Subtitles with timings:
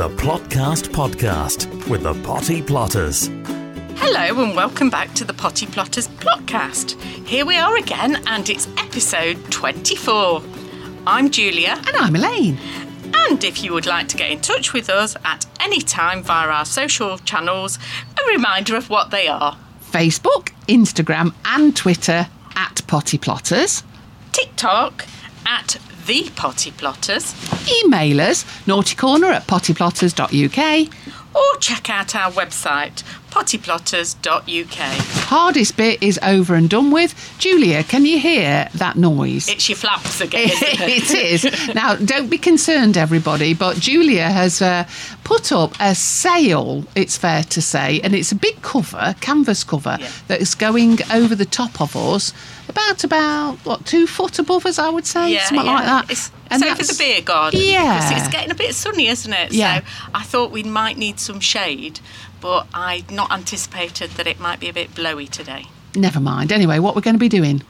[0.00, 3.26] the Plotcast podcast with the Potty Plotters.
[3.96, 6.98] Hello and welcome back to the Potty Plotters Plotcast.
[7.26, 10.42] Here we are again and it's episode 24.
[11.06, 12.56] I'm Julia And I'm Elaine.
[13.12, 16.48] and if you would like to get in touch with us at any time via
[16.48, 17.78] our social channels,
[18.18, 19.58] a reminder of what they are.
[19.82, 22.26] Facebook, Instagram, and Twitter
[22.56, 23.82] at Potty Plotters.
[24.32, 25.04] TikTok
[25.44, 25.76] at
[26.10, 27.36] the Potty Plotters
[27.84, 30.88] Email us naughtycorner at pottyplotters.uk.
[31.36, 34.76] or check out our website pottyplotters.uk.
[35.28, 37.14] Hardest bit is over and done with.
[37.38, 39.48] Julia, can you hear that noise?
[39.48, 41.10] It's your flaps again, it?
[41.14, 41.74] is.
[41.74, 44.86] Now, don't be concerned, everybody, but Julia has uh,
[45.24, 49.96] put up a sail, it's fair to say, and it's a big cover, canvas cover,
[50.00, 50.10] Yeah.
[50.28, 52.32] that is going over the top of us,
[52.68, 56.10] about, about, what, two foot above us, I would say, something like that.
[56.10, 57.60] It's, And so for the beer garden.
[57.62, 58.08] Yeah.
[58.08, 59.52] Because it's getting a bit sunny, isn't it?
[59.52, 59.80] Yeah.
[59.80, 61.98] So I thought we might need some shade,
[62.40, 65.66] but I'd not anticipated that it might be a bit blowy today.
[65.94, 66.52] Never mind.
[66.52, 67.62] Anyway, what we're going to be doing?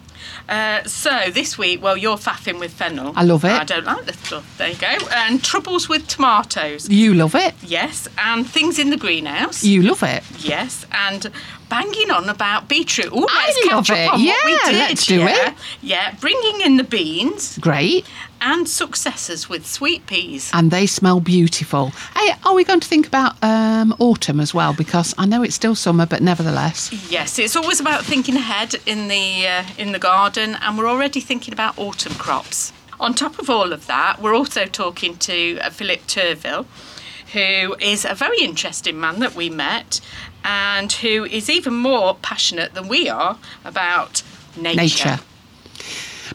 [0.48, 3.12] Uh, so this week, well, you're faffing with fennel.
[3.16, 3.52] I love it.
[3.52, 4.58] I don't like the stuff.
[4.58, 5.06] There you go.
[5.12, 6.88] And troubles with tomatoes.
[6.88, 7.54] You love it.
[7.62, 8.08] Yes.
[8.18, 9.64] And things in the greenhouse.
[9.64, 10.22] You love it.
[10.38, 11.30] Yes, and
[11.70, 13.08] banging on about beetroot.
[13.12, 13.92] Oh, I love it.
[13.92, 14.74] on what we Yeah, did.
[14.76, 15.48] let's do yeah.
[15.50, 15.54] it.
[15.80, 18.04] Yeah, bringing in the beans Great.
[18.40, 20.50] and successes with sweet peas.
[20.52, 21.92] And they smell beautiful.
[22.16, 24.74] Hey, are we going to think about um, autumn as well?
[24.74, 26.92] Because I know it's still summer, but nevertheless.
[27.10, 31.20] Yes, it's always about thinking ahead in the uh, in the garden, and we're already
[31.20, 32.72] thinking about autumn crops.
[32.98, 36.66] On top of all of that, we're also talking to uh, Philip Turvil,
[37.32, 40.00] who is a very interesting man that we met,
[40.44, 44.22] and who is even more passionate than we are about
[44.56, 44.76] nature.
[44.76, 45.18] Nature.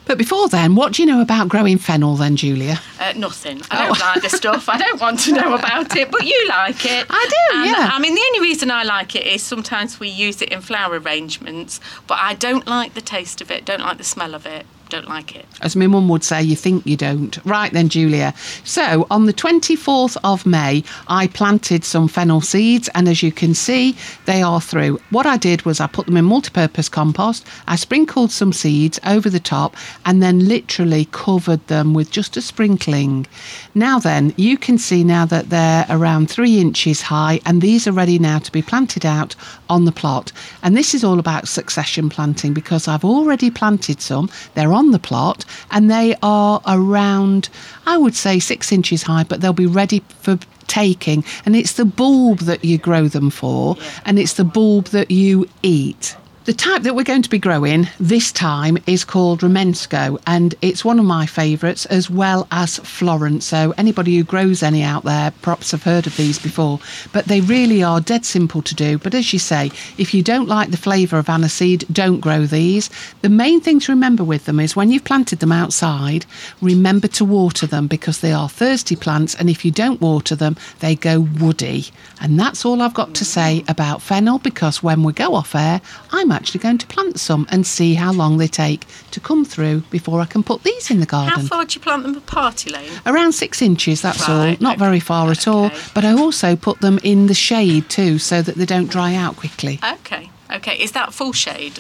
[0.06, 2.80] But before then, what do you know about growing fennel then, Julia?
[3.00, 3.62] Uh, nothing.
[3.72, 4.06] I don't Oh.
[4.14, 4.70] like the stuff.
[4.70, 7.08] I don't want to know about it, but you like it.
[7.09, 7.89] I do, And, yeah.
[7.92, 11.00] I mean, the only reason I like it is sometimes we use it in flower
[11.00, 14.68] arrangements, but I don't like the taste of it, don't like the smell of it,
[14.90, 15.46] don't like it.
[15.62, 17.38] As my mum would say, you think you don't.
[17.46, 18.34] Right then, Julia.
[18.63, 23.53] So, on the 24th of May, I planted some fennel seeds, and as you can
[23.53, 23.95] see,
[24.25, 25.00] they are through.
[25.09, 29.29] What I did was I put them in multi-purpose compost, I sprinkled some seeds over
[29.29, 29.75] the top,
[30.06, 33.28] and then literally covered them with just a sprinkling.
[33.74, 37.91] Now, then, you can see now that they're around three inches high, and these are
[37.91, 39.35] ready now to be planted out
[39.69, 40.31] on the plot.
[40.63, 44.29] And this is all about succession planting because I've already planted some.
[44.53, 47.50] They're on the plot and they are around,
[47.86, 50.38] I would say, six inches high, but they'll be ready for
[50.68, 51.24] taking.
[51.46, 55.47] And it's the bulb that you grow them for, and it's the bulb that you
[55.63, 56.16] eat.
[56.45, 60.85] The type that we're going to be growing this time is called Romanesco, and it's
[60.85, 63.45] one of my favourites as well as Florence.
[63.45, 66.79] So, anybody who grows any out there perhaps have heard of these before,
[67.11, 69.00] but they really are dead simple to do.
[69.00, 72.91] But as you say, if you don't like the flavour of aniseed, don't grow these.
[73.23, 76.27] The main thing to remember with them is when you've planted them outside,
[76.62, 80.57] remember to water them because they are thirsty plants, and if you don't water them,
[80.79, 81.85] they go woody.
[82.22, 85.81] And that's all I've got to say about fennel because when we go off air,
[86.12, 89.79] I'm actually going to plant some and see how long they take to come through
[89.90, 91.40] before I can put these in the garden.
[91.40, 92.91] How far do you plant them apart, Elaine?
[93.06, 94.56] Around six inches, that's all.
[94.59, 95.72] Not very far at all.
[95.94, 99.38] But I also put them in the shade too so that they don't dry out
[99.38, 99.79] quickly.
[99.94, 100.75] Okay, okay.
[100.78, 101.79] Is that full shade?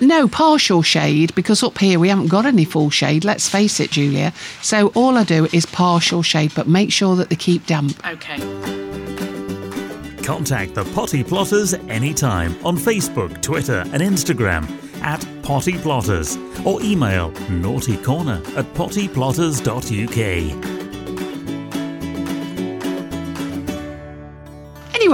[0.00, 3.92] No, partial shade because up here we haven't got any full shade, let's face it,
[3.92, 4.32] Julia.
[4.60, 8.04] So all I do is partial shade, but make sure that they keep damp.
[8.06, 8.93] Okay.
[10.24, 14.66] Contact the Potty Plotters anytime on Facebook, Twitter, and Instagram
[15.02, 20.73] at Potty Plotters or email naughtycorner at pottyplotters.uk.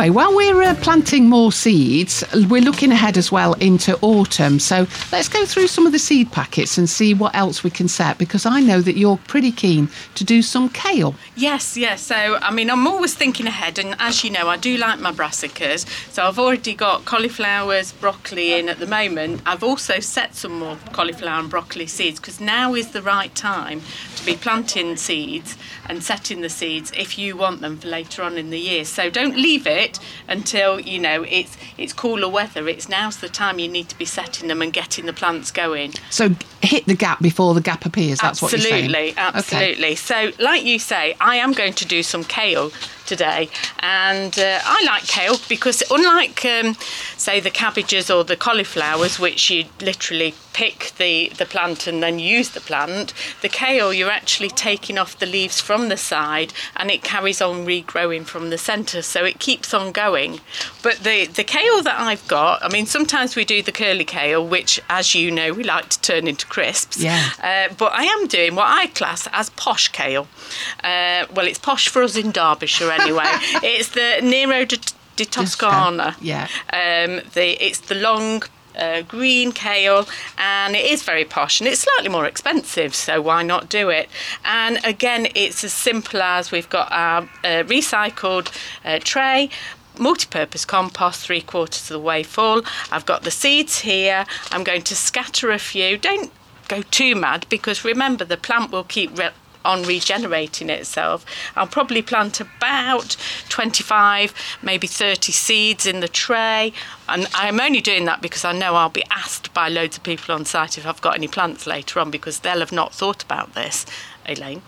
[0.00, 4.59] Anyway, while we're uh, planting more seeds, we're looking ahead as well into autumn.
[4.59, 7.87] So let's go through some of the seed packets and see what else we can
[7.87, 11.16] set because I know that you're pretty keen to do some kale.
[11.37, 12.00] Yes, yes.
[12.00, 15.12] So, I mean, I'm always thinking ahead, and as you know, I do like my
[15.12, 15.87] brassicas.
[16.11, 19.43] So, I've already got cauliflowers, broccoli in at the moment.
[19.44, 23.82] I've also set some more cauliflower and broccoli seeds because now is the right time
[24.17, 25.58] to be planting seeds
[25.90, 28.84] and setting the seeds if you want them for later on in the year.
[28.84, 29.98] So, don't leave it
[30.28, 32.69] until you know it's it's cooler weather.
[32.69, 35.92] It's now's the time you need to be setting them and getting the plants going.
[36.10, 36.31] So
[36.62, 38.20] hit the gap before the gap appears.
[38.20, 39.10] That's absolutely, what you're saying.
[39.10, 39.14] Okay.
[39.19, 39.94] absolutely.
[39.96, 42.70] So, like you say, I am going to do some kale
[43.06, 43.48] today.
[43.81, 46.76] And uh, I like kale because, unlike, um,
[47.16, 52.19] say, the cabbages or the cauliflowers, which you literally pick the, the plant and then
[52.19, 53.12] use the plant,
[53.43, 57.67] the kale you're actually taking off the leaves from the side and it carries on
[57.67, 60.41] regrowing from the centre, so it keeps on going.
[60.82, 64.47] But the, the kale that I've got, I mean, sometimes we do the curly kale,
[64.47, 66.99] which, as you know, we like to turn into crisps.
[66.99, 67.31] Yeah.
[67.43, 70.26] Uh, but I am doing what I class as posh kale.
[70.82, 73.25] Uh, well, it's posh for us in Derbyshire anyway.
[73.62, 74.79] it's the Nero di,
[75.17, 76.17] di Toscana.
[76.20, 76.49] Yeah.
[76.73, 78.43] Um, the it's the long.
[78.76, 80.06] Uh, green kale,
[80.38, 84.08] and it is very posh and it's slightly more expensive, so why not do it?
[84.44, 88.49] And again, it's as simple as we've got our uh, recycled
[88.84, 89.50] uh, tray,
[89.99, 92.62] multi-purpose compost three quarters of the way full.
[92.90, 94.25] I've got the seeds here.
[94.50, 95.99] I'm going to scatter a few.
[95.99, 96.32] Don't
[96.69, 99.31] go too mad because remember the plant will keep re-
[99.64, 101.24] on regenerating itself.
[101.56, 103.16] I'll probably plant about
[103.48, 106.72] 25, maybe 30 seeds in the tray.
[107.08, 110.34] And I'm only doing that because I know I'll be asked by loads of people
[110.34, 113.54] on site if I've got any plants later on because they'll have not thought about
[113.54, 113.86] this.
[114.26, 114.62] Elaine,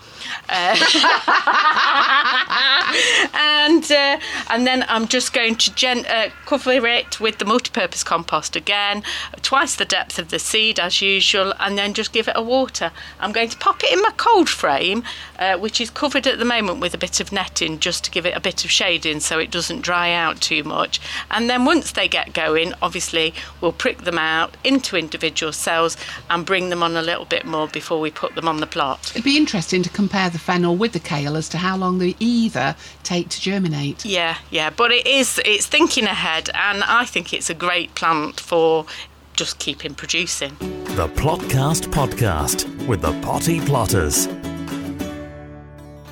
[0.49, 0.75] uh,
[3.33, 8.03] and uh, and then I'm just going to gen- uh, cover it with the multi-purpose
[8.03, 9.03] compost again,
[9.41, 12.91] twice the depth of the seed as usual, and then just give it a water.
[13.19, 15.03] I'm going to pop it in my cold frame,
[15.39, 18.25] uh, which is covered at the moment with a bit of netting just to give
[18.25, 20.99] it a bit of shading so it doesn't dry out too much.
[21.31, 25.97] And then once they get going, obviously we'll prick them out into individual cells
[26.29, 29.11] and bring them on a little bit more before we put them on the plot.
[29.11, 32.15] It'd be interesting to compare the fennel with the kale as to how long they
[32.19, 34.05] either take to germinate.
[34.05, 38.39] Yeah, yeah, but it is it's thinking ahead, and I think it's a great plant
[38.39, 38.85] for
[39.33, 40.55] just keeping producing.
[40.95, 44.27] The Plotcast Podcast with the Potty Plotters.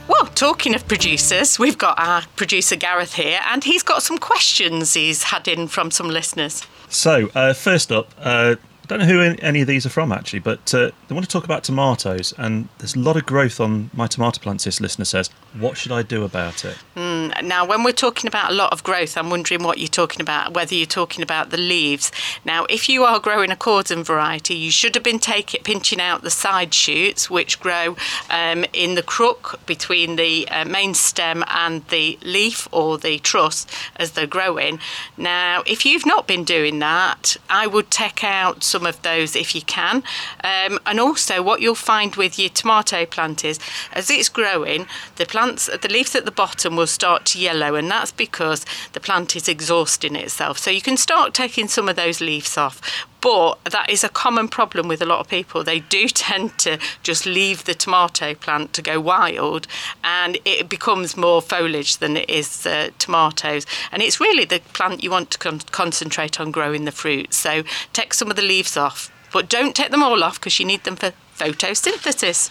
[0.07, 4.95] Well, talking of producers, we've got our producer Gareth here, and he's got some questions
[4.95, 6.65] he's had in from some listeners.
[6.89, 10.39] So, uh, first up, uh, I don't know who any of these are from actually,
[10.39, 13.89] but uh, they want to talk about tomatoes, and there's a lot of growth on
[13.93, 14.63] my tomato plants.
[14.63, 18.51] This listener says, "What should I do about it?" Mm, now, when we're talking about
[18.51, 20.53] a lot of growth, I'm wondering what you're talking about.
[20.53, 22.11] Whether you're talking about the leaves.
[22.43, 26.23] Now, if you are growing a cordon variety, you should have been taking pinching out
[26.23, 27.95] the side shoots, which grow
[28.29, 33.67] um, in the crook between the uh, main stem and the leaf or the truss
[33.95, 34.79] as they're growing.
[35.17, 39.55] Now, if you've not been doing that, I would take out some of those if
[39.55, 40.03] you can.
[40.43, 43.59] Um, and also, what you'll find with your tomato plant is,
[43.93, 47.89] as it's growing, the plants, the leaves at the bottom will start to yellow, and
[47.89, 50.57] that's because the plant is exhausting itself.
[50.57, 52.81] So you can start taking some of those leaves off.
[53.21, 55.63] But that is a common problem with a lot of people.
[55.63, 59.67] They do tend to just leave the tomato plant to go wild,
[60.03, 63.65] and it becomes more foliage than it is uh, tomatoes.
[63.91, 67.33] And it's really the plant you want to con- concentrate on growing the fruit.
[67.33, 67.63] So
[67.93, 70.83] take some of the leaves off, but don't take them all off because you need
[70.83, 72.49] them for photosynthesis.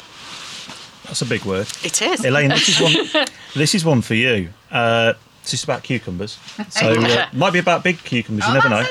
[1.04, 1.66] That's a big word.
[1.82, 2.24] It is.
[2.24, 3.26] Elaine, this is one.
[3.54, 4.50] this is one for you.
[4.70, 6.38] Uh, this is about cucumbers.
[6.70, 8.46] So uh, might be about big cucumbers.
[8.46, 8.84] You never know.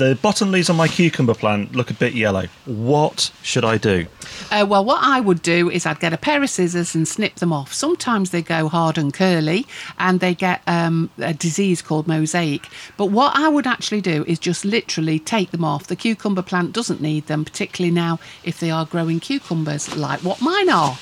[0.00, 2.46] The bottom leaves on my cucumber plant look a bit yellow.
[2.64, 4.06] What should I do?
[4.50, 7.34] Uh, well, what I would do is I'd get a pair of scissors and snip
[7.34, 7.74] them off.
[7.74, 9.66] Sometimes they go hard and curly
[9.98, 12.66] and they get um, a disease called mosaic.
[12.96, 15.86] But what I would actually do is just literally take them off.
[15.86, 20.40] The cucumber plant doesn't need them, particularly now if they are growing cucumbers like what
[20.40, 20.96] mine are.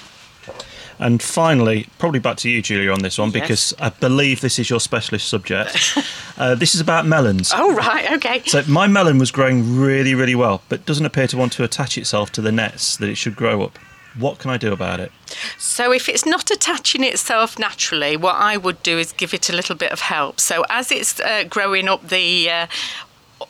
[0.98, 3.40] And finally, probably back to you, Julia, on this one Yes.
[3.40, 5.96] because I believe this is your specialist subject.
[6.38, 7.52] uh, this is about melons.
[7.54, 8.42] Oh, right, okay.
[8.46, 11.96] So my melon was growing really, really well, but doesn't appear to want to attach
[11.96, 13.78] itself to the nets that it should grow up.
[14.18, 15.12] What can I do about it?
[15.58, 19.52] So, if it's not attaching itself naturally, what I would do is give it a
[19.52, 20.40] little bit of help.
[20.40, 22.66] So, as it's uh, growing up the uh,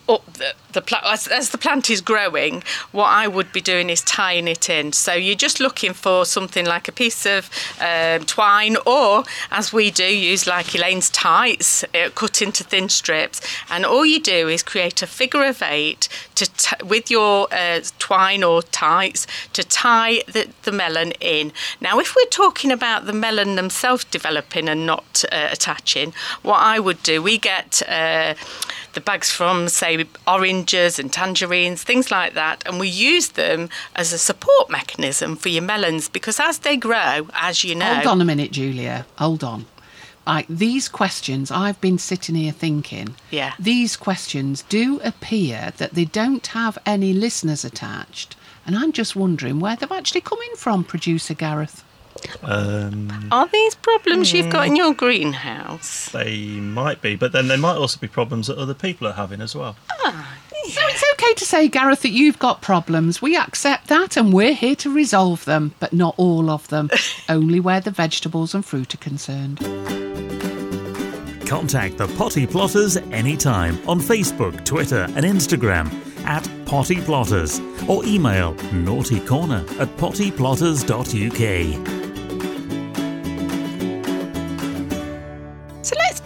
[0.06, 4.02] the, the plant as, as the plant is growing, what I would be doing is
[4.02, 4.92] tying it in.
[4.92, 9.90] So you're just looking for something like a piece of um, twine, or as we
[9.90, 13.40] do, use like Elaine's tights, uh, cut into thin strips,
[13.70, 17.80] and all you do is create a figure of eight to t- with your uh,
[17.98, 21.52] twine or tights to tie the, the melon in.
[21.80, 26.78] Now, if we're talking about the melon themselves developing and not uh, attaching, what I
[26.78, 28.34] would do, we get uh,
[28.94, 34.12] the bags from, say, oranges and tangerines, things like that, and we use them as
[34.12, 38.20] a support mechanism for your melons because as they grow, as you know, Hold on
[38.20, 39.06] a minute, Julia.
[39.16, 39.66] Hold on.
[40.26, 43.14] Like these questions, I've been sitting here thinking.
[43.30, 43.54] Yeah.
[43.58, 49.58] These questions do appear that they don't have any listeners attached, and I'm just wondering
[49.58, 51.82] where they're actually coming from, producer Gareth.
[52.42, 56.10] Um, Are these problems you've got in your greenhouse?
[56.10, 59.40] they might be, but then there might also be problems that other people are having
[59.40, 59.76] as well.
[60.70, 63.22] So it's okay to say, Gareth, that you've got problems.
[63.22, 66.90] We accept that and we're here to resolve them, but not all of them,
[67.28, 69.58] only where the vegetables and fruit are concerned.
[71.46, 75.90] Contact the Potty Plotters anytime on Facebook, Twitter, and Instagram
[76.26, 82.07] at Potty Plotters or email naughtycorner at pottyplotters.uk.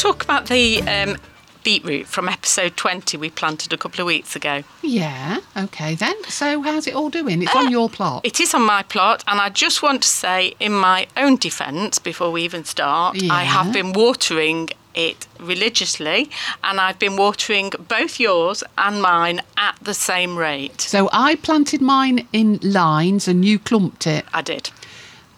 [0.02, 1.16] talk about the um,
[1.62, 4.64] beetroot from episode 20 we planted a couple of weeks ago.
[4.82, 6.16] Yeah, okay then.
[6.24, 7.40] So how's it all doing?
[7.40, 8.26] It's on your plot.
[8.26, 12.00] It is on my plot, and I just want to say, in my own defence,
[12.00, 16.28] before we even start, I have been watering it religiously,
[16.64, 20.80] and I've been watering both yours and mine at the same rate.
[20.80, 24.24] So I planted mine in lines and you clumped it.
[24.34, 24.70] I did.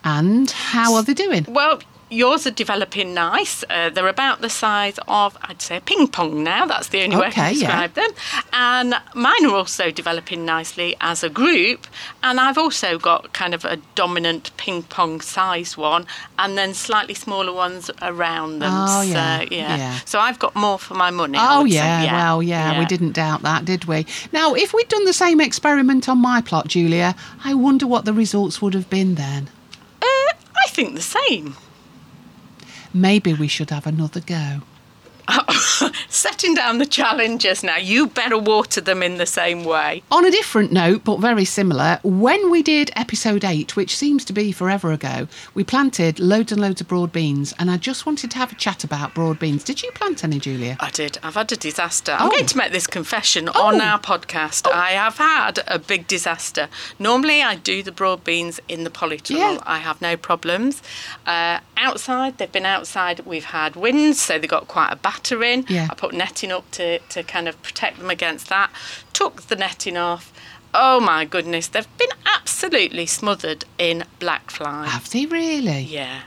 [0.04, 1.44] And how are they doing?
[1.48, 1.80] Well,
[2.14, 3.64] yours are developing nice.
[3.68, 6.66] Uh, they're about the size of, I'd say, a ping pong now.
[6.66, 7.86] That's the only way I Okay, can yeah.
[7.86, 8.10] describe them.
[8.52, 11.86] And mine are also developing nicely as a group.
[12.22, 16.06] And I've also got kind of a dominant ping pong size one,
[16.38, 18.72] and then slightly smaller ones around them.
[18.72, 19.76] Oh, so, yeah, yeah.
[19.76, 19.98] yeah.
[20.04, 21.38] So I've got more for my money.
[21.40, 21.74] Oh say.
[21.74, 24.06] yeah, well yeah, we didn't doubt that, did we?
[24.32, 28.12] Now, if we'd done the same experiment on my plot, Julia, I wonder what the
[28.12, 29.48] results would have been then.
[30.02, 31.56] Uh, I think the same.
[32.94, 34.60] Maybe we should have another go.
[36.24, 37.76] Setting down the challenges now.
[37.76, 40.02] You better water them in the same way.
[40.10, 44.32] On a different note, but very similar, when we did episode 8, which seems to
[44.32, 48.30] be forever ago, we planted loads and loads of broad beans, and I just wanted
[48.30, 49.64] to have a chat about broad beans.
[49.64, 50.78] Did you plant any, Julia?
[50.80, 51.18] I did.
[51.22, 52.12] I've had a disaster.
[52.18, 52.30] I'm Oh.
[52.30, 53.66] going to make this confession Oh.
[53.66, 54.66] on our podcast.
[54.72, 56.68] I have had a big disaster.
[56.98, 59.36] Normally, I do the broad beans in the polytunnel.
[59.56, 59.58] Yeah.
[59.66, 60.80] I have no problems.
[61.26, 63.20] Uh, outside, they've been outside.
[63.26, 65.66] We've had winds, so they got quite a batter in.
[65.68, 65.88] Yeah.
[65.90, 68.70] I put netting up to, to kind of protect them against that.
[69.12, 70.32] Took the netting off.
[70.72, 74.86] Oh my goodness, they've been absolutely smothered in black fly.
[74.86, 75.80] Have they really?
[75.82, 76.22] Yeah.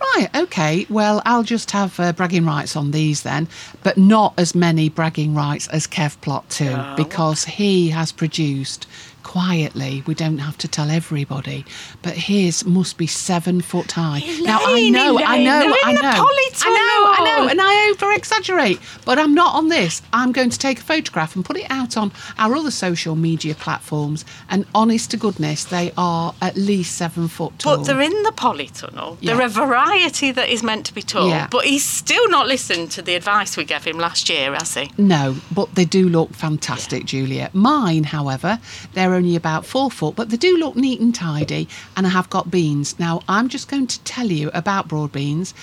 [0.00, 0.86] Right, okay.
[0.90, 3.48] Well, I'll just have uh, bragging rights on these then,
[3.82, 6.94] but not as many bragging rights as Kev Plot 2, Oh.
[6.96, 8.86] because he has produced
[9.26, 11.64] quietly, we don't have to tell everybody,
[12.00, 14.20] but his must be seven foot high.
[14.42, 16.00] now, I Elaine, know, I know, I know.
[16.04, 20.00] I know, I know, and I over exaggerate, but I'm not on this.
[20.12, 23.56] I'm going to take a photograph and put it out on our other social media
[23.56, 27.78] platforms, and honest to goodness, they are at least seven foot tall.
[27.78, 29.18] But they're in the polytunnel.
[29.20, 29.34] Yeah.
[29.34, 31.30] They're a variety that is meant to be tall.
[31.30, 31.48] Yeah.
[31.50, 34.92] But he's still not listened to the advice we gave him last year, has he?
[34.96, 37.50] No, but they do look fantastic, Julia.
[37.52, 38.60] Mine, however,
[38.92, 42.30] they're only about four foot, but they do look neat and tidy, and I have
[42.30, 42.98] got beans.
[42.98, 45.54] Now, I'm just going to tell you about broad beans.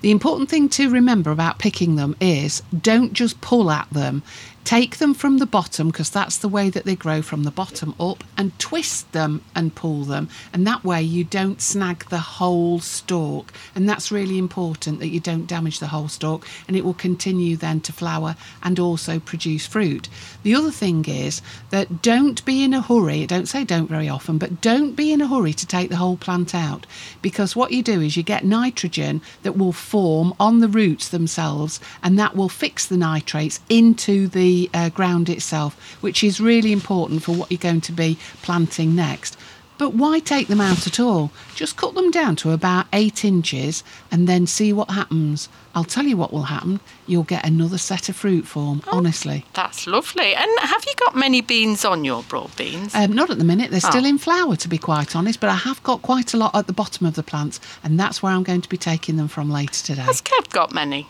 [0.00, 4.22] The important thing to remember about picking them is don't just pull at them.
[4.64, 7.94] Take them from the bottom because that's the way that they grow from the bottom
[7.98, 10.28] up and twist them and pull them.
[10.52, 13.52] And that way you don't snag the whole stalk.
[13.74, 17.56] And that's really important that you don't damage the whole stalk and it will continue
[17.56, 20.08] then to flower and also produce fruit.
[20.44, 23.26] The other thing is that don't be in a hurry.
[23.26, 26.16] Don't say don't very often, but don't be in a hurry to take the whole
[26.16, 26.86] plant out
[27.20, 31.80] because what you do is you get nitrogen that will form on the roots themselves
[32.02, 37.22] and that will fix the nitrates into the uh, ground itself, which is really important
[37.22, 39.36] for what you're going to be planting next.
[39.78, 41.32] But why take them out at all?
[41.56, 43.82] Just cut them down to about eight inches
[44.12, 45.48] and then see what happens.
[45.74, 46.78] I'll tell you what will happen.
[47.08, 49.44] You'll get another set of fruit form, honestly.
[49.54, 50.34] That's lovely.
[50.36, 52.94] And have you got many beans on your broad beans?
[52.94, 53.70] Um, not at the minute.
[53.72, 54.08] They're still Oh.
[54.12, 56.72] in flower, to be quite honest, but I have got quite a lot at the
[56.82, 59.82] bottom of the plants, and that's where I'm going to be taking them from later
[59.82, 60.02] today.
[60.02, 61.08] Has Kev got many?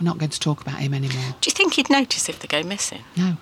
[0.00, 1.34] We're not going to talk about him anymore.
[1.40, 3.02] Do you think he'd notice if they go missing?
[3.16, 3.36] No.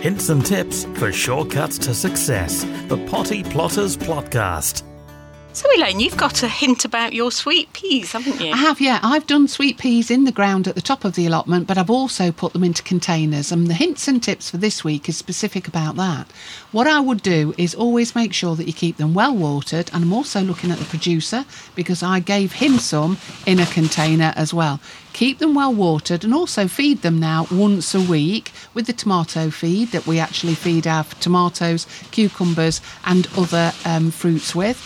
[0.00, 2.64] Hints and tips for shortcuts to success.
[2.86, 4.84] The Potty Plotters Plotcast.
[5.52, 8.52] So, Elaine, you've got a hint about your sweet peas, haven't you?
[8.52, 9.00] I have, yeah.
[9.02, 11.88] I've done sweet peas in the ground at the top of the allotment, but I've
[11.88, 13.50] also put them into containers.
[13.50, 16.30] And the hints and tips for this week is specific about that.
[16.72, 19.88] What I would do is always make sure that you keep them well watered.
[19.94, 24.34] And I'm also looking at the producer because I gave him some in a container
[24.36, 24.78] as well.
[25.16, 29.48] Keep them well watered and also feed them now once a week with the tomato
[29.48, 34.76] feed that we actually feed our tomatoes, cucumbers, and other um, fruits with.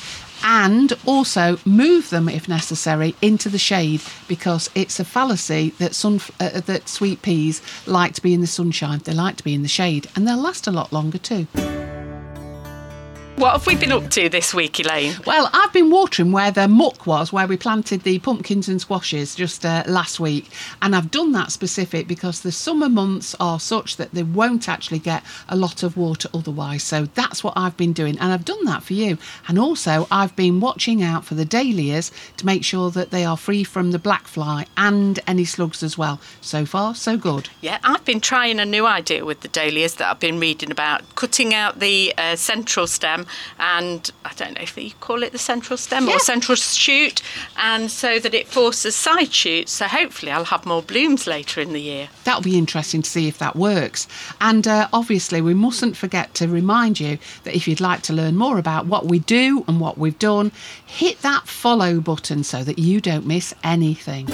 [0.44, 6.20] And also move them if necessary into the shade because it's a fallacy that sun
[6.38, 9.00] uh, that sweet peas like to be in the sunshine.
[9.00, 11.48] They like to be in the shade and they'll last a lot longer too
[13.40, 15.14] What have we been up to this week, Elaine?
[15.24, 19.34] Well, I've been watering where the muck was, where we planted the pumpkins and squashes
[19.34, 20.50] just uh, last week.
[20.82, 24.98] And I've done that specific because the summer months are such that they won't actually
[24.98, 26.82] get a lot of water otherwise.
[26.82, 28.18] So that's what I've been doing.
[28.18, 29.16] And I've done that for you.
[29.48, 33.38] And also, I've been watching out for the dahlias to make sure that they are
[33.38, 36.20] free from the black fly and any slugs as well.
[36.42, 37.48] So far, so good.
[37.62, 41.14] Yeah, I've been trying a new idea with the dahlias that I've been reading about,
[41.14, 43.24] cutting out the uh, central stem
[43.58, 46.14] and I don't know if you call it the central stem yeah.
[46.14, 47.22] or central shoot,
[47.56, 49.72] and so that it forces side shoots.
[49.72, 52.08] So hopefully, I'll have more blooms later in the year.
[52.24, 54.08] That'll be interesting to see if that works.
[54.40, 58.36] And uh, obviously, we mustn't forget to remind you that if you'd like to learn
[58.36, 60.52] more about what we do and what we've done,
[60.86, 64.26] hit that follow button so that you don't miss anything.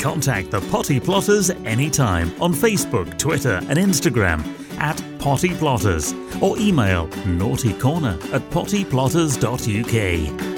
[0.00, 4.44] Contact the Potty Plotters anytime on Facebook, Twitter, and Instagram
[4.78, 10.55] at Potty Plotters or email naughtycorner at pottyplotters.uk.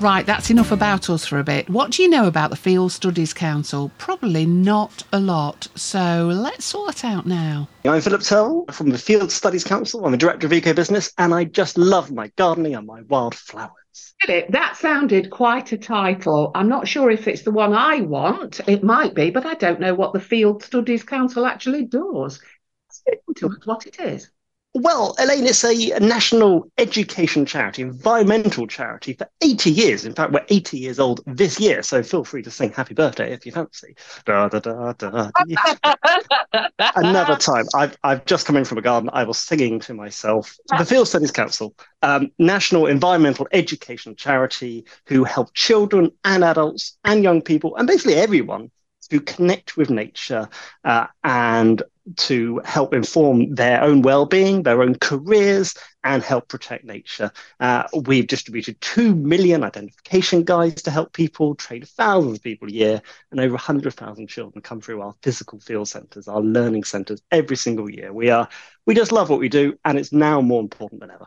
[0.00, 1.68] Right, that's enough about us for a bit.
[1.68, 3.90] What do you know about the Field Studies Council?
[3.98, 5.66] Probably not a lot.
[5.74, 7.68] So let's sort out now.
[7.84, 10.06] I'm Philip Turvil from the Field Studies Council.
[10.06, 14.14] I'm a director of eco business and I just love my gardening and my wildflowers.
[14.20, 16.52] Philip, that sounded quite a title.
[16.54, 18.60] I'm not sure if it's the one I want.
[18.68, 22.40] It might be, but I don't know what the Field Studies Council actually does.
[23.36, 24.30] Tell us what it is.
[24.74, 30.04] Well, Elaine, it's a national education charity, environmental charity for 80 years.
[30.04, 33.32] In fact, we're 80 years old this year, so feel free to sing happy birthday
[33.32, 33.96] if you fancy.
[34.26, 35.30] Da, da, da, da,
[36.94, 40.56] Another time, I've, I've just come in from a garden, I was singing to myself.
[40.76, 47.24] The Field Studies Council, um, national environmental education charity who help children and adults and
[47.24, 48.70] young people, and basically everyone
[49.10, 50.48] to connect with nature
[50.84, 51.82] uh, and
[52.16, 55.74] to help inform their own well-being, their own careers,
[56.04, 57.30] and help protect nature.
[57.60, 62.72] Uh, we've distributed 2 million identification guides to help people, train thousands of people a
[62.72, 67.56] year, and over 100,000 children come through our physical field centres, our learning centres every
[67.56, 68.12] single year.
[68.12, 68.48] We are
[68.86, 71.26] we just love what we do, and it's now more important than ever.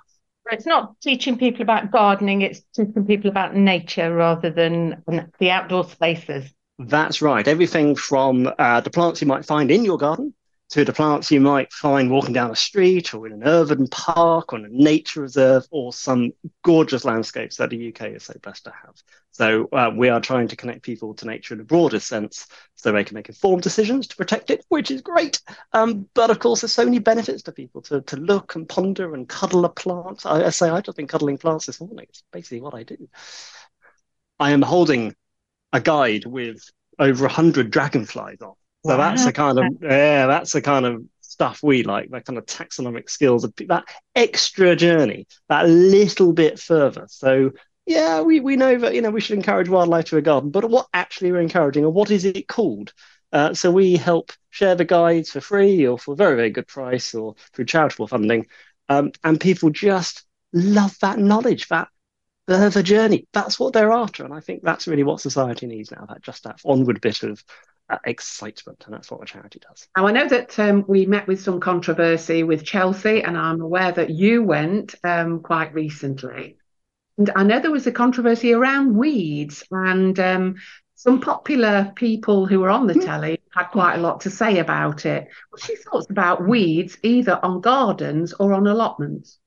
[0.52, 5.04] It's not teaching people about gardening, it's teaching people about nature rather than
[5.40, 6.52] the outdoor spaces.
[6.80, 7.48] That's right.
[7.48, 10.34] Everything from uh, the plants you might find in your garden
[10.72, 14.54] to the plants you might find walking down a street or in an urban park
[14.54, 16.32] or in a nature reserve or some
[16.64, 18.96] gorgeous landscapes that the UK is so blessed to have.
[19.32, 22.92] So uh, we are trying to connect people to nature in a broader sense so
[22.92, 25.42] they can make informed decisions to protect it, which is great.
[25.74, 29.14] Um, but of course, there's so many benefits to people to, to look and ponder
[29.14, 30.26] and cuddle a plant.
[30.26, 32.06] I, I say I've just been cuddling plants this morning.
[32.08, 33.10] It's basically what I do.
[34.40, 35.16] I am holding
[35.74, 36.64] a guide with
[36.98, 38.54] over 100 dragonflies on
[38.86, 38.98] so wow.
[38.98, 42.46] that's the kind of yeah, that's the kind of stuff we like, that kind of
[42.46, 47.06] taxonomic skills, that extra journey, that little bit further.
[47.10, 47.52] So
[47.86, 50.70] yeah, we, we know that you know we should encourage wildlife to a garden, but
[50.70, 52.94] what actually we're encouraging, or what is it called?
[53.32, 56.68] Uh, so we help share the guides for free or for a very very good
[56.68, 58.48] price or through charitable funding,
[58.90, 61.88] um, and people just love that knowledge, that
[62.48, 63.28] further journey.
[63.32, 66.06] That's what they're after, and I think that's really what society needs now.
[66.08, 67.44] That just that onward bit of
[68.06, 69.88] excitement, and that's what a charity does.
[69.96, 73.92] Now, I know that um, we met with some controversy with Chelsea, and I'm aware
[73.92, 76.58] that you went um, quite recently.
[77.18, 80.56] And I know there was a controversy around weeds, and um,
[80.96, 83.02] some popular people who were on the hmm.
[83.02, 85.28] telly had quite a lot to say about it.
[85.50, 89.40] What's your thoughts about weeds, either on gardens or on allotments?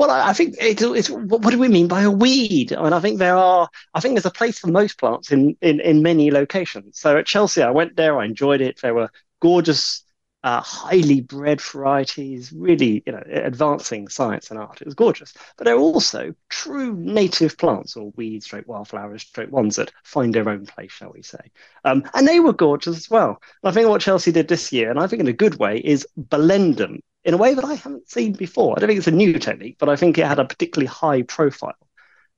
[0.00, 2.72] Well, I think it's, it's what do we mean by a weed?
[2.72, 5.58] I mean, I think there are, I think there's a place for most plants in,
[5.60, 6.98] in, in many locations.
[6.98, 8.80] So at Chelsea, I went there, I enjoyed it.
[8.80, 9.10] There were
[9.42, 10.02] gorgeous,
[10.42, 14.80] uh, highly bred varieties, really, you know, advancing science and art.
[14.80, 15.34] It was gorgeous.
[15.58, 20.34] But there are also true native plants or weeds, straight wildflowers, straight ones that find
[20.34, 21.50] their own place, shall we say.
[21.84, 23.42] Um, and they were gorgeous as well.
[23.62, 25.76] And I think what Chelsea did this year, and I think in a good way,
[25.76, 28.74] is blend them in a way that I haven't seen before.
[28.76, 31.22] I don't think it's a new technique, but I think it had a particularly high
[31.22, 31.74] profile.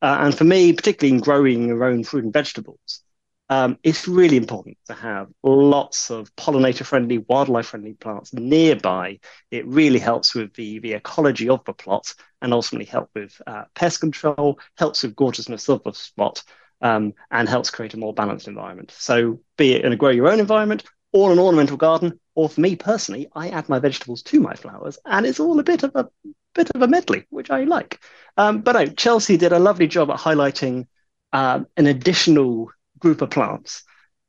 [0.00, 3.02] Uh, and for me, particularly in growing your own fruit and vegetables,
[3.48, 9.20] um, it's really important to have lots of pollinator friendly, wildlife friendly plants nearby.
[9.50, 13.64] It really helps with the, the ecology of the plot and ultimately help with uh,
[13.74, 16.42] pest control, helps with gorgeousness of the spot,
[16.80, 18.90] um, and helps create a more balanced environment.
[18.96, 22.60] So, be it in a grow your own environment or an ornamental garden, or for
[22.60, 25.92] me personally, I add my vegetables to my flowers, and it's all a bit of
[25.94, 26.08] a
[26.54, 28.00] bit of a medley, which I like.
[28.36, 30.86] Um, but no, Chelsea did a lovely job at highlighting
[31.32, 33.82] um, an additional group of plants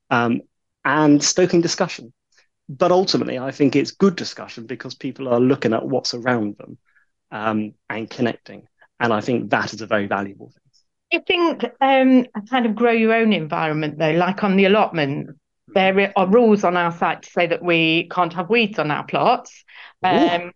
[0.09, 0.41] um,
[0.85, 2.13] and stoking discussion.
[2.69, 6.77] but ultimately, I think it's good discussion because people are looking at what's around them
[7.31, 8.67] um, and connecting.
[8.99, 10.59] And I think that is a very valuable thing.
[11.11, 15.37] You think um, kind of grow your own environment though, like on the allotment,
[15.73, 19.05] there are rules on our site to say that we can't have weeds on our
[19.05, 19.63] plots,
[20.03, 20.51] um,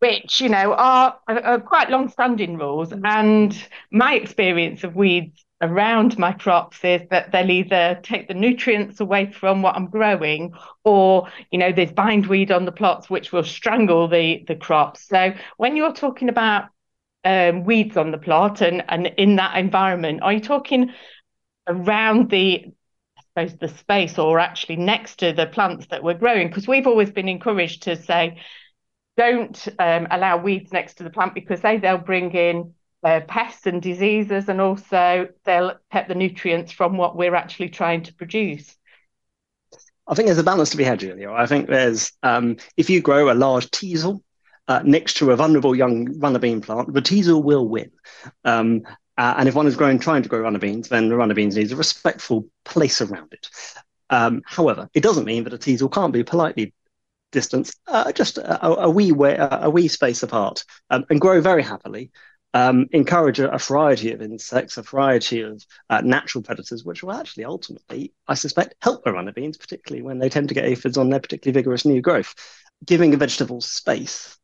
[0.00, 2.92] which you know are, are quite long-standing rules.
[3.04, 3.56] And
[3.90, 9.32] my experience of weeds around my crops is that they'll either take the nutrients away
[9.32, 14.08] from what I'm growing, or you know there's bindweed on the plots which will strangle
[14.08, 15.06] the the crops.
[15.08, 16.66] So when you're talking about
[17.24, 20.22] um, weeds on the plot and, and in that environment?
[20.22, 20.92] Are you talking
[21.66, 22.72] around the,
[23.46, 26.48] suppose, the space or actually next to the plants that we're growing?
[26.48, 28.40] Because we've always been encouraged to say,
[29.16, 32.74] don't um, allow weeds next to the plant because they, they'll bring in
[33.04, 38.02] uh, pests and diseases and also they'll take the nutrients from what we're actually trying
[38.02, 38.76] to produce.
[40.06, 41.30] I think there's a balance to be had, Julia.
[41.30, 44.22] I think there's, um, if you grow a large teasel,
[44.68, 47.90] uh, next to a vulnerable young runner bean plant, the teasel will win.
[48.44, 48.82] Um,
[49.18, 51.56] uh, and if one is growing, trying to grow runner beans, then the runner beans
[51.56, 53.50] needs a respectful place around it.
[54.10, 56.72] Um, however, it doesn't mean that a teasel can't be politely
[57.30, 61.62] distanced, uh, just a, a, wee way, a, wee space apart, um, and grow very
[61.62, 62.10] happily.
[62.54, 67.12] Um, encourage a, a, variety of insects, a variety of uh, natural predators, which will
[67.12, 70.96] actually ultimately, I suspect, help the runner beans, particularly when they tend to get aphids
[70.96, 72.34] on their particularly vigorous new growth.
[72.86, 74.38] Giving a vegetable space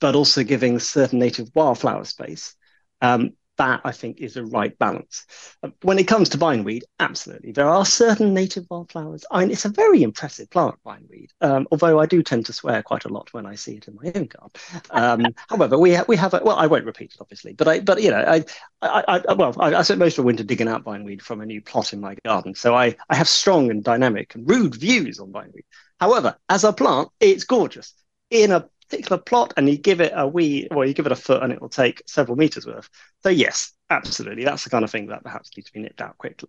[0.00, 2.54] but also giving certain native wildflower space.
[3.00, 5.26] Um, that I think is the right balance.
[5.62, 7.52] Uh, when it comes to bindweed, absolutely.
[7.52, 9.24] There are certain native wildflowers.
[9.30, 12.82] I mean, it's a very impressive plant, bindweed, um, although I do tend to swear
[12.82, 14.50] quite a lot when I see it in my own garden.
[14.90, 17.80] Um, however, we, ha- we have, a, well, I won't repeat it, obviously, but I,
[17.80, 18.44] but you know, I,
[18.82, 21.46] I, I well, I, I spent most of the winter digging out bindweed from a
[21.46, 22.54] new plot in my garden.
[22.54, 25.64] So I, I have strong and dynamic and rude views on bindweed.
[26.00, 27.94] However, as a plant, it's gorgeous.
[28.30, 31.16] In a particular plot and you give it a wee, well, you give it a
[31.16, 32.88] foot and it will take several meters worth.
[33.22, 34.44] So, yes, absolutely.
[34.44, 36.48] That's the kind of thing that perhaps needs to be nipped out quickly.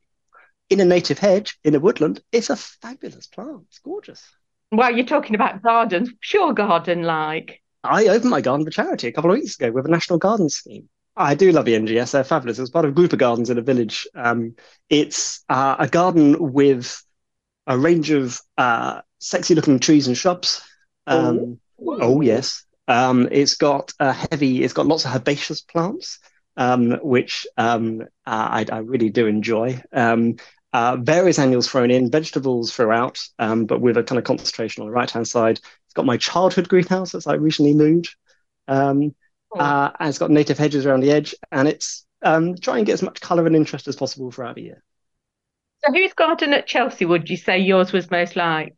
[0.69, 3.63] In a native hedge, in a woodland, it's a fabulous plant.
[3.69, 4.23] It's gorgeous.
[4.71, 7.61] Well, you're talking about gardens, Sure, garden like.
[7.83, 10.49] I opened my garden for charity a couple of weeks ago with a national garden
[10.49, 10.89] scheme.
[11.15, 12.11] I do love the NGS.
[12.11, 12.59] They're fabulous.
[12.59, 14.07] It's part of a group of gardens in a village.
[14.13, 14.55] Um,
[14.89, 17.01] it's uh, a garden with
[17.65, 20.61] a range of uh, sexy looking trees and shrubs.
[21.07, 22.21] Um, oh.
[22.21, 24.63] Yes, um, it's got a heavy.
[24.63, 26.19] It's got lots of herbaceous plants,
[26.55, 29.81] um, which um, I, I, really do enjoy.
[29.91, 30.37] Um,
[30.73, 34.87] uh, various annuals thrown in, vegetables throughout, um, but with a kind of concentration on
[34.87, 35.59] the right hand side.
[35.85, 38.15] It's got my childhood greenhouse that I recently moved.
[38.67, 39.15] Um,
[39.55, 39.59] oh.
[39.59, 43.03] uh, and it's got native hedges around the edge, and it's trying to get as
[43.03, 44.83] much colour and interest as possible throughout the year.
[45.85, 48.75] So, whose garden at Chelsea would you say yours was most like?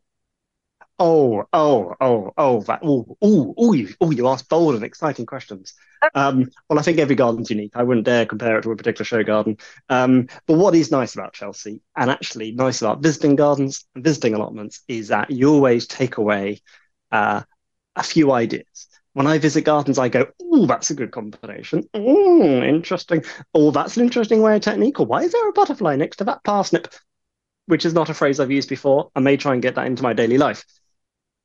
[1.02, 5.24] Oh, oh, oh, oh, that, oh, oh, oh, you, oh, you ask bold and exciting
[5.24, 5.72] questions.
[6.14, 7.72] Um, well, I think every garden's unique.
[7.74, 9.56] I wouldn't dare compare it to a particular show garden.
[9.88, 14.34] Um, but what is nice about Chelsea, and actually nice about visiting gardens and visiting
[14.34, 16.60] allotments, is that you always take away
[17.10, 17.42] uh,
[17.96, 18.86] a few ideas.
[19.14, 21.88] When I visit gardens, I go, oh, that's a good combination.
[21.94, 23.24] Mm, interesting.
[23.54, 25.00] Oh, that's an interesting way of technique.
[25.00, 26.88] Or why is there a butterfly next to that parsnip?
[27.66, 29.10] Which is not a phrase I've used before.
[29.16, 30.64] I may try and get that into my daily life.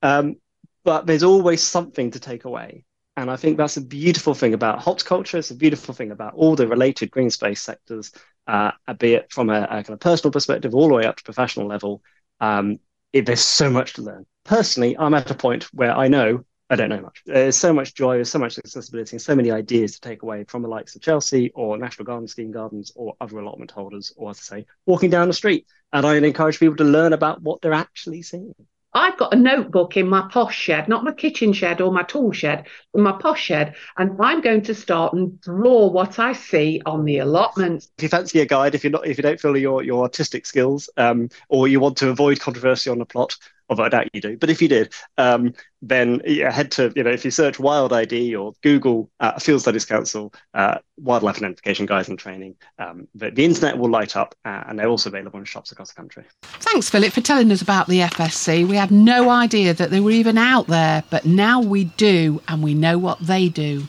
[0.05, 0.35] Um,
[0.83, 2.85] but there's always something to take away.
[3.17, 5.37] And I think that's a beautiful thing about culture.
[5.37, 8.11] It's a beautiful thing about all the related green space sectors,
[8.45, 11.23] uh, be it from a, a, kind of personal perspective all the way up to
[11.23, 12.03] professional level.
[12.39, 12.77] Um,
[13.13, 14.27] it, there's so much to learn.
[14.43, 17.23] Personally, I'm at a point where I know I don't know much.
[17.25, 20.43] There's so much joy, there's so much accessibility, and so many ideas to take away
[20.43, 24.31] from the likes of Chelsea or National Garden Scheme Gardens or other allotment holders, or
[24.31, 25.65] as I say, walking down the street.
[25.93, 28.53] And I encourage people to learn about what they're actually seeing.
[28.95, 32.31] I've got a notebook in my posh shed, not my kitchen shed or my tool
[32.31, 36.81] shed, but my posh shed, and I'm going to start and draw what I see
[36.85, 37.91] on the allotments.
[37.97, 40.45] If you fancy a guide, if you're not, if you don't feel your your artistic
[40.45, 43.37] skills, um, or you want to avoid controversy on the plot,
[43.69, 44.37] although I doubt you do.
[44.37, 47.93] But if you did, um, then yeah, head to, you know, if you search Wild
[47.93, 53.31] ID or Google uh, Field Studies Council, uh, Wildlife Identification Guides and Training, um, the,
[53.31, 56.23] the, internet will light up uh, and they're also available in shops across the country.
[56.41, 58.67] Thanks, Philip, for telling us about the FSC.
[58.67, 62.63] We had no idea that they were even out there, but now we do and
[62.63, 63.87] we know what they do.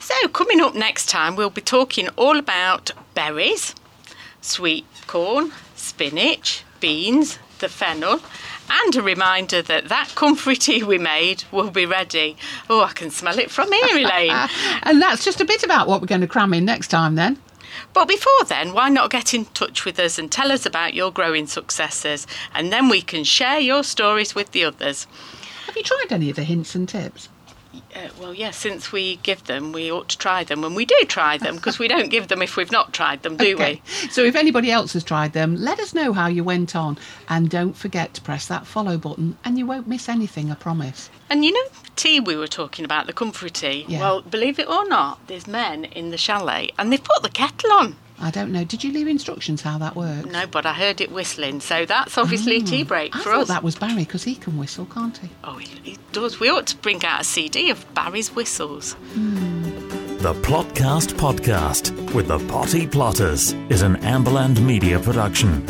[0.00, 3.74] So, coming up next time, we'll be talking all about berries,
[4.42, 8.20] sweet corn, spinach, beans, the fennel,
[8.70, 12.36] and a reminder that that comfrey tea we made will be ready.
[12.68, 14.48] Oh, I can smell it from here, Elaine.
[14.82, 17.38] and that's just a bit about what we're going to cram in next time then.
[17.94, 21.10] But before then, why not get in touch with us and tell us about your
[21.10, 22.26] growing successes?
[22.52, 25.06] And then we can share your stories with the others.
[25.66, 27.30] Have you tried any of the hints and tips?
[27.94, 30.64] Uh, well, yes, since we give them, we ought to try them.
[30.64, 33.36] And we do try them because we don't give them if we've not tried them,
[33.36, 33.82] do Okay.
[34.10, 36.98] So if anybody else has tried them, let us know how you went on.
[37.28, 41.10] And don't forget to press that follow button and you won't miss anything, I promise.
[41.30, 43.84] And you know, tea we were talking about, the comfrey tea.
[43.88, 44.00] Yeah.
[44.00, 47.72] Well, believe it or not, there's men in the chalet and they've put the kettle
[47.72, 47.96] on.
[48.20, 48.64] I don't know.
[48.64, 50.26] Did you leave instructions how that works?
[50.30, 53.16] No, but I heard it whistling, so that's obviously a tea break Mm.
[53.16, 53.48] I for thought us.
[53.48, 55.28] that was Barry because he can whistle, can't he?
[55.42, 56.38] Oh, he, he does.
[56.40, 58.94] We ought to bring out a CD of Barry's whistles.
[59.14, 65.66] The Plotcast Podcast with the Potty Plotters is an Amberland Media production.